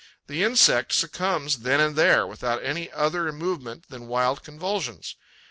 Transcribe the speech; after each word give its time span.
The 0.25 0.43
insect 0.43 0.93
succumbs 0.93 1.59
then 1.59 1.79
and 1.79 1.95
there, 1.95 2.25
without 2.25 2.63
any 2.63 2.91
other 2.91 3.31
movement 3.31 3.85
than 3.89 4.07
wild 4.07 4.43
convulsions. 4.43 5.15